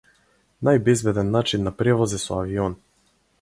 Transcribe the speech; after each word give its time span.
Најбезбеден 0.69 1.29
начин 1.35 1.63
на 1.67 1.75
превоз 1.83 2.17
е 2.19 2.21
со 2.25 2.39
авион. 2.47 2.77